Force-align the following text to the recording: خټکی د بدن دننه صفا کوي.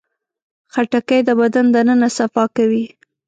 خټکی 0.73 1.19
د 1.27 1.29
بدن 1.39 1.65
دننه 1.73 2.09
صفا 2.17 2.43
کوي. 2.55 2.85